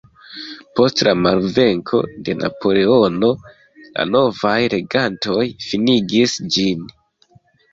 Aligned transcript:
Post 0.77 1.01
la 1.07 1.11
malvenko 1.25 1.99
de 2.29 2.35
Napoleono, 2.39 3.29
la 3.83 4.07
novaj 4.15 4.57
regantoj 4.77 5.45
finigis 5.69 6.35
ĝin. 6.57 6.85